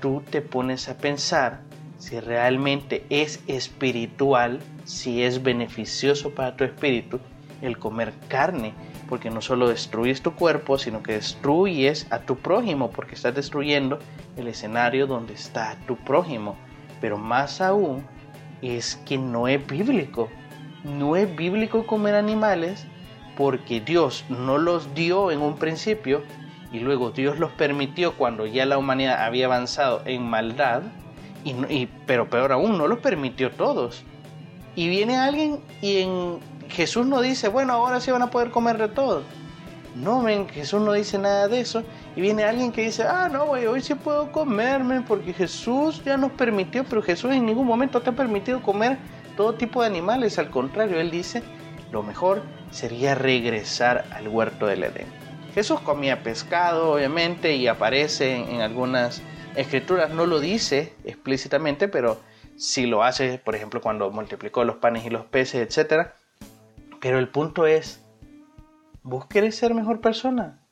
tú 0.00 0.22
te 0.30 0.40
pones 0.40 0.88
a 0.88 0.96
pensar 0.96 1.60
si 1.98 2.18
realmente 2.18 3.04
es 3.10 3.44
espiritual, 3.46 4.60
si 4.84 5.22
es 5.22 5.42
beneficioso 5.42 6.30
para 6.30 6.56
tu 6.56 6.64
espíritu 6.64 7.20
el 7.62 7.78
comer 7.78 8.12
carne, 8.28 8.74
porque 9.08 9.30
no 9.30 9.40
solo 9.40 9.68
destruyes 9.68 10.20
tu 10.20 10.34
cuerpo, 10.34 10.76
sino 10.76 11.02
que 11.02 11.12
destruyes 11.14 12.06
a 12.10 12.18
tu 12.18 12.36
prójimo, 12.36 12.90
porque 12.90 13.14
estás 13.14 13.34
destruyendo 13.34 13.98
el 14.36 14.48
escenario 14.48 15.06
donde 15.06 15.34
está 15.34 15.76
tu 15.86 15.96
prójimo. 15.96 16.56
Pero 17.00 17.16
más 17.16 17.60
aún 17.60 18.04
es 18.60 18.96
que 19.06 19.18
no 19.18 19.48
es 19.48 19.66
bíblico. 19.66 20.28
No 20.84 21.16
es 21.16 21.34
bíblico 21.34 21.86
comer 21.86 22.14
animales 22.14 22.86
porque 23.36 23.80
Dios 23.80 24.24
no 24.28 24.58
los 24.58 24.94
dio 24.94 25.30
en 25.30 25.40
un 25.40 25.56
principio 25.56 26.22
y 26.72 26.80
luego 26.80 27.10
Dios 27.10 27.38
los 27.38 27.52
permitió 27.52 28.14
cuando 28.14 28.46
ya 28.46 28.66
la 28.66 28.78
humanidad 28.78 29.24
había 29.24 29.46
avanzado 29.46 30.02
en 30.06 30.22
maldad 30.22 30.82
Y, 31.44 31.86
pero 32.06 32.28
peor 32.30 32.52
aún, 32.52 32.78
no 32.78 32.86
los 32.86 33.00
permitió 33.00 33.50
todos. 33.50 34.04
Y 34.74 34.88
viene 34.88 35.16
alguien 35.16 35.60
y 35.82 35.98
en 35.98 36.38
Jesús 36.68 37.06
no 37.06 37.20
dice, 37.20 37.48
bueno, 37.48 37.72
ahora 37.72 38.00
sí 38.00 38.10
van 38.10 38.22
a 38.22 38.30
poder 38.30 38.50
comer 38.50 38.78
de 38.78 38.88
todo. 38.88 39.22
No, 39.94 40.22
ven, 40.22 40.48
Jesús 40.48 40.80
no 40.80 40.92
dice 40.92 41.18
nada 41.18 41.48
de 41.48 41.60
eso. 41.60 41.84
Y 42.16 42.20
viene 42.20 42.44
alguien 42.44 42.72
que 42.72 42.82
dice, 42.82 43.02
ah, 43.02 43.28
no, 43.30 43.46
güey, 43.46 43.66
hoy 43.66 43.82
sí 43.82 43.94
puedo 43.94 44.32
comerme 44.32 45.02
porque 45.02 45.34
Jesús 45.34 46.02
ya 46.04 46.16
nos 46.16 46.32
permitió, 46.32 46.84
pero 46.84 47.02
Jesús 47.02 47.32
en 47.32 47.44
ningún 47.44 47.66
momento 47.66 48.00
te 48.00 48.10
ha 48.10 48.14
permitido 48.14 48.62
comer 48.62 48.98
todo 49.36 49.54
tipo 49.54 49.82
de 49.82 49.88
animales. 49.88 50.38
Al 50.38 50.50
contrario, 50.50 50.98
Él 50.98 51.10
dice, 51.10 51.42
lo 51.90 52.02
mejor 52.02 52.42
sería 52.70 53.14
regresar 53.14 54.06
al 54.12 54.28
huerto 54.28 54.66
del 54.66 54.84
Edén. 54.84 55.06
Jesús 55.54 55.80
comía 55.80 56.22
pescado, 56.22 56.92
obviamente, 56.92 57.54
y 57.56 57.66
aparece 57.66 58.36
en, 58.36 58.62
algunas 58.62 59.22
escrituras, 59.54 60.10
no 60.10 60.24
lo 60.24 60.40
dice 60.40 60.94
explícitamente, 61.04 61.88
pero 61.88 62.18
sí 62.56 62.86
lo 62.86 63.02
hace, 63.02 63.38
por 63.38 63.54
ejemplo, 63.54 63.82
cuando 63.82 64.10
multiplicó 64.10 64.64
los 64.64 64.76
panes 64.76 65.04
y 65.04 65.10
los 65.10 65.26
peces, 65.26 65.76
etc. 65.76 66.12
Pero 67.02 67.18
el 67.18 67.28
punto 67.28 67.66
es, 67.66 68.02
¿vos 69.02 69.26
querés 69.26 69.56
ser 69.56 69.74
mejor 69.74 70.00
persona? 70.00 70.62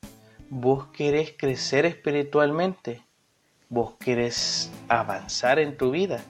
vos 0.51 0.89
querés 0.89 1.33
crecer 1.37 1.87
espiritualmente, 1.87 3.05
vos 3.69 3.95
querés 4.01 4.71
avanzar 4.89 5.61
en 5.61 5.77
tu 5.77 5.93
vida. 5.93 6.21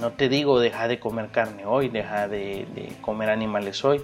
No 0.00 0.12
te 0.12 0.30
digo 0.30 0.58
deja 0.58 0.88
de 0.88 0.98
comer 0.98 1.30
carne 1.30 1.66
hoy, 1.66 1.90
deja 1.90 2.28
de, 2.28 2.96
comer 3.02 3.28
animales 3.28 3.84
hoy, 3.84 4.00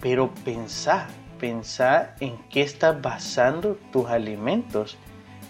pero 0.00 0.34
pensá, 0.44 1.06
pensá 1.38 2.16
en 2.18 2.36
qué 2.50 2.62
estás 2.62 3.00
basando 3.00 3.78
tus 3.92 4.06
alimentos. 4.08 4.98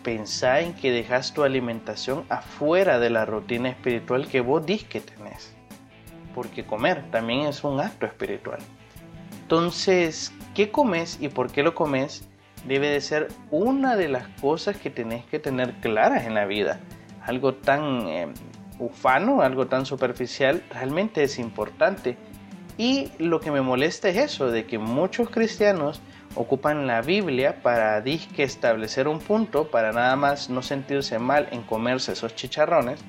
Pensá 0.05 0.61
en 0.61 0.75
que 0.75 0.91
dejas 0.91 1.35
tu 1.35 1.43
alimentación 1.43 2.25
afuera 2.29 2.99
de 2.99 3.11
la 3.11 3.25
rutina 3.25 3.71
espiritual 3.71 4.29
que 4.29 4.41
vos 4.41 4.65
dis 4.65 4.85
que 4.85 5.01
tenés. 5.01 5.58
Porque 6.35 6.65
comer 6.65 7.11
también 7.11 7.47
es 7.47 7.65
un 7.65 7.81
acto 7.81 8.07
espiritual. 8.07 8.59
Entonces, 9.43 10.33
¿qué 10.55 10.71
comes 10.71 11.19
y 11.21 11.29
por 11.29 11.51
qué 11.51 11.63
lo 11.63 11.75
comes? 11.75 12.29
debe 12.67 12.89
de 12.91 13.01
ser 13.01 13.29
una 13.51 13.97
de 13.97 14.09
las 14.09 14.29
cosas 14.41 14.77
que 14.77 14.91
tenés 14.91 15.25
que 15.27 15.39
tener 15.39 15.75
claras 15.75 16.27
en 16.27 16.35
la 16.35 16.47
vida. 16.47 16.81
Algo 17.23 17.55
tan 17.55 18.09
eh, 18.09 18.29
ufano, 18.79 19.43
algo 19.43 19.67
tan 19.67 19.87
superficial, 19.87 20.63
realmente 20.71 21.23
es 21.23 21.39
importante. 21.39 22.17
Y 22.77 23.11
lo 23.19 23.41
que 23.41 23.51
me 23.51 23.61
molesta 23.61 24.09
es 24.09 24.17
eso, 24.17 24.51
de 24.51 24.67
que 24.67 24.79
muchos 24.79 25.31
cristianos 25.31 26.01
ocupan 26.35 26.87
la 26.87 27.03
Biblia 27.03 27.61
para 27.63 28.01
disque 28.01 28.45
establecer 28.45 29.09
un 29.09 29.19
punto, 29.19 29.69
para 29.71 29.93
nada 29.93 30.15
más 30.15 30.49
no 30.49 30.63
sentirse 30.63 31.19
mal 31.19 31.49
en 31.51 31.63
comerse 31.63 32.13
esos 32.13 32.35
chicharrones. 32.35 33.01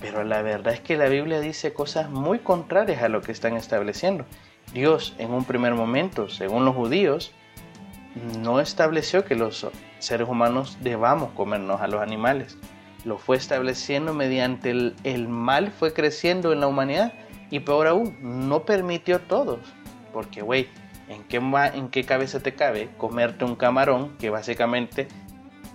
Pero 0.00 0.24
la 0.24 0.42
verdad 0.42 0.74
es 0.74 0.80
que 0.80 0.96
la 0.96 1.08
Biblia 1.08 1.40
dice 1.40 1.72
cosas 1.72 2.10
muy 2.10 2.38
contrarias 2.38 3.02
a 3.02 3.08
lo 3.08 3.22
que 3.22 3.32
están 3.32 3.56
estableciendo. 3.56 4.24
Dios 4.72 5.14
en 5.18 5.32
un 5.32 5.44
primer 5.44 5.74
momento, 5.74 6.28
según 6.28 6.64
los 6.64 6.74
judíos, 6.74 7.32
no 8.42 8.60
estableció 8.60 9.24
que 9.24 9.34
los 9.34 9.66
seres 9.98 10.28
humanos 10.28 10.78
debamos 10.80 11.32
comernos 11.32 11.80
a 11.80 11.86
los 11.86 12.00
animales. 12.00 12.58
Lo 13.04 13.18
fue 13.18 13.36
estableciendo 13.36 14.14
mediante 14.14 14.70
el, 14.70 15.28
mal 15.28 15.70
fue 15.70 15.92
creciendo 15.92 16.52
en 16.52 16.60
la 16.60 16.66
humanidad 16.66 17.12
y 17.50 17.60
peor 17.60 17.86
aún, 17.86 18.16
no 18.48 18.64
permitió 18.64 19.20
todos. 19.20 19.60
Porque, 20.12 20.42
güey, 20.42 20.68
¿en 21.08 21.22
qué, 21.24 21.36
¿en 21.36 21.88
qué 21.88 22.04
cabeza 22.04 22.40
te 22.40 22.54
cabe 22.54 22.90
comerte 22.96 23.44
un 23.44 23.54
camarón 23.54 24.16
que 24.18 24.30
básicamente 24.30 25.06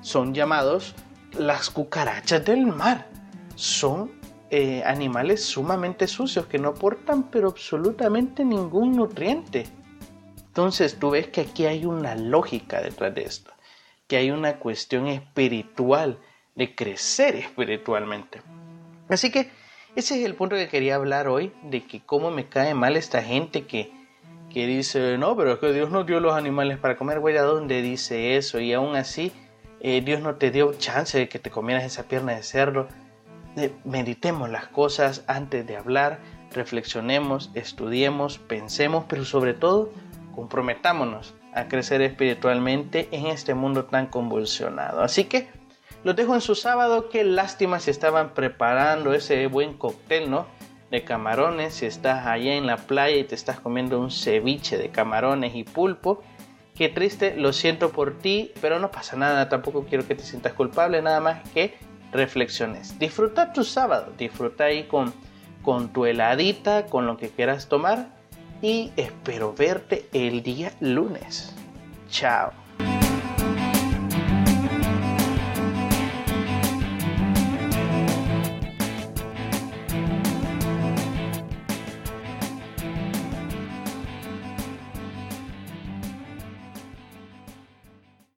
son 0.02 0.34
llamados 0.34 0.96
las 1.32 1.70
cucarachas 1.70 2.44
del 2.44 2.66
mar? 2.66 3.11
Son 3.56 4.12
eh, 4.50 4.84
animales 4.86 5.44
sumamente 5.44 6.08
sucios 6.08 6.46
que 6.48 6.60
no 6.60 6.70
aportan 6.70 7.30
pero 7.30 7.50
absolutamente 7.50 8.44
ningún 8.44 8.96
nutriente. 8.96 9.66
Entonces 10.48 11.00
tú 11.00 11.12
ves 11.12 11.28
que 11.28 11.42
aquí 11.42 11.66
hay 11.66 11.86
una 11.86 12.16
lógica 12.16 12.82
detrás 12.82 13.16
de 13.16 13.24
esto, 13.24 13.52
que 14.08 14.18
hay 14.18 14.32
una 14.32 14.58
cuestión 14.60 15.08
espiritual, 15.08 16.20
de 16.56 16.76
crecer 16.76 17.36
espiritualmente. 17.36 18.42
Así 19.08 19.32
que 19.32 19.50
ese 19.96 20.20
es 20.20 20.26
el 20.26 20.36
punto 20.36 20.56
que 20.56 20.68
quería 20.68 20.96
hablar 20.96 21.28
hoy, 21.28 21.54
de 21.64 21.86
que 21.86 22.02
cómo 22.02 22.32
me 22.32 22.48
cae 22.48 22.74
mal 22.74 22.98
esta 22.98 23.24
gente 23.24 23.66
que, 23.66 23.92
que 24.50 24.68
dice, 24.68 25.18
no, 25.18 25.36
pero 25.36 25.54
es 25.54 25.60
que 25.60 25.72
Dios 25.74 25.90
no 25.92 26.04
dio 26.04 26.20
los 26.20 26.34
animales 26.34 26.78
para 26.78 26.98
comer, 26.98 27.20
güey, 27.20 27.38
¿a 27.38 27.44
dónde 27.44 27.82
dice 27.82 28.38
eso? 28.38 28.60
Y 28.60 28.74
aún 28.74 28.96
así, 28.96 29.32
eh, 29.80 30.02
Dios 30.02 30.22
no 30.22 30.36
te 30.36 30.52
dio 30.52 30.74
chance 30.74 31.18
de 31.18 31.28
que 31.28 31.40
te 31.40 31.50
comieras 31.50 31.84
esa 31.84 32.04
pierna 32.04 32.34
de 32.34 32.44
cerdo. 32.44 32.88
Meditemos 33.84 34.50
las 34.50 34.68
cosas 34.68 35.24
antes 35.28 35.66
de 35.68 35.78
hablar, 35.78 36.20
reflexionemos, 36.54 37.50
estudiemos, 37.54 38.38
pensemos, 38.38 39.06
pero 39.08 39.26
sobre 39.26 39.54
todo, 39.54 39.92
comprometámonos 40.36 41.34
a 41.54 41.68
crecer 41.68 42.02
espiritualmente 42.02 43.10
en 43.12 43.28
este 43.28 43.54
mundo 43.54 43.86
tan 43.86 44.08
convulsionado. 44.08 45.02
Así 45.02 45.26
que 45.26 45.50
los 46.04 46.16
dejo 46.16 46.34
en 46.34 46.42
su 46.42 46.56
sábado. 46.56 47.10
Qué 47.10 47.24
lástima 47.24 47.80
si 47.80 47.92
estaban 47.92 48.34
preparando 48.34 49.14
ese 49.14 49.48
buen 49.48 49.74
cóctel, 49.74 50.32
¿no? 50.32 50.48
De 50.90 51.04
camarones. 51.04 51.76
Si 51.76 51.86
estás 51.86 52.26
allá 52.26 52.56
en 52.56 52.66
la 52.66 52.78
playa 52.78 53.18
y 53.18 53.24
te 53.24 53.36
estás 53.36 53.60
comiendo 53.60 54.00
un 54.00 54.12
ceviche 54.12 54.78
de 54.78 54.90
camarones 54.90 55.56
y 55.56 55.64
pulpo. 55.64 56.24
Qué 56.74 56.90
triste, 56.90 57.36
lo 57.36 57.54
siento 57.54 57.92
por 57.92 58.18
ti, 58.18 58.52
pero 58.62 58.80
no 58.80 58.90
pasa 58.90 59.16
nada. 59.16 59.50
Tampoco 59.50 59.86
quiero 59.86 60.08
que 60.08 60.16
te 60.16 60.24
sientas 60.24 60.54
culpable, 60.54 61.02
nada 61.02 61.20
más 61.20 61.48
que 61.50 61.78
reflexiones. 62.12 62.98
Disfruta 63.00 63.54
tu 63.54 63.64
sábado, 63.64 64.14
disfruta 64.18 64.66
ahí 64.66 64.84
con, 64.84 65.14
con 65.62 65.90
tu 65.90 66.06
heladita, 66.06 66.86
con 66.88 67.06
lo 67.06 67.18
que 67.18 67.30
quieras 67.30 67.68
tomar 67.68 68.10
y 68.62 68.92
espero 68.96 69.54
verte 69.54 70.08
el 70.14 70.44
día 70.44 70.72
lunes. 70.80 71.56
Chao. 72.10 72.61